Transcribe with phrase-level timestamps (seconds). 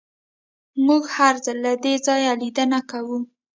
[0.85, 3.19] موږ هر ځل له دې ځایه لیدنه کوو